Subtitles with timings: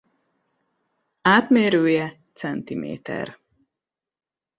[1.21, 3.37] Átmérője centiméter.